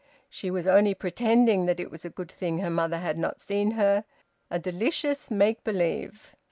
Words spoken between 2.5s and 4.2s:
her mother had not seen her: